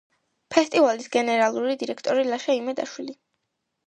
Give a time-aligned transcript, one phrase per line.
[0.53, 3.15] ფესტივალის გენერალური დირექტორი ლაშა იმედაშვილი.